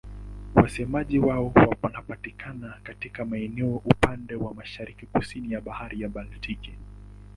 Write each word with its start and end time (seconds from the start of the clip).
Wasemaji 0.55 1.19
wao 1.19 1.51
wanapatikana 1.81 2.79
katika 2.83 3.25
maeneo 3.25 3.75
upande 3.85 4.35
wa 4.35 4.53
mashariki-kusini 4.53 5.51
ya 5.53 5.61
Bahari 5.61 6.07
Baltiki. 6.07 6.73